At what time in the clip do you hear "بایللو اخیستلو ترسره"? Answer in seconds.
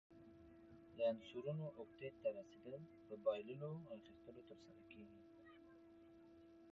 3.25-4.83